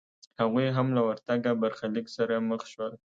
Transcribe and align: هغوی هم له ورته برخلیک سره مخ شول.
هغوی 0.41 0.67
هم 0.77 0.87
له 0.95 1.01
ورته 1.07 1.29
برخلیک 1.61 2.07
سره 2.15 2.35
مخ 2.49 2.61
شول. 2.71 2.91